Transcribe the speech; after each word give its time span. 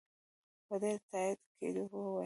په 0.65 0.73
ډېر 0.81 0.99
تاءکید 1.11 1.75
وویل. 1.79 2.17